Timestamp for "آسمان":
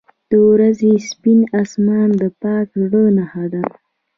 1.61-2.09